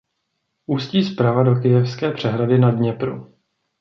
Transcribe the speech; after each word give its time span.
Ústí 0.67 1.03
zprava 1.03 1.43
do 1.43 1.55
Kyjevské 1.55 2.11
přehrady 2.11 2.57
na 2.59 2.71
Dněpru. 2.71 3.33